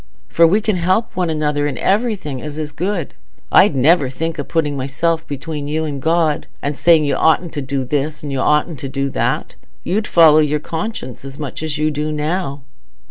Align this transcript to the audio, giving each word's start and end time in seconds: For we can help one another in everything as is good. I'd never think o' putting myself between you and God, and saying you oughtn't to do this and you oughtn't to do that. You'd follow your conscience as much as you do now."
For 0.29 0.47
we 0.47 0.61
can 0.61 0.77
help 0.77 1.15
one 1.15 1.29
another 1.29 1.67
in 1.67 1.77
everything 1.77 2.41
as 2.41 2.57
is 2.57 2.71
good. 2.71 3.13
I'd 3.51 3.75
never 3.75 4.09
think 4.09 4.39
o' 4.39 4.43
putting 4.43 4.75
myself 4.75 5.27
between 5.27 5.67
you 5.67 5.85
and 5.85 6.01
God, 6.01 6.47
and 6.59 6.75
saying 6.75 7.05
you 7.05 7.13
oughtn't 7.13 7.53
to 7.53 7.61
do 7.61 7.85
this 7.85 8.23
and 8.23 8.31
you 8.31 8.39
oughtn't 8.39 8.79
to 8.79 8.89
do 8.89 9.11
that. 9.11 9.53
You'd 9.83 10.07
follow 10.07 10.39
your 10.39 10.59
conscience 10.59 11.23
as 11.23 11.37
much 11.37 11.61
as 11.61 11.77
you 11.77 11.91
do 11.91 12.11
now." 12.11 12.63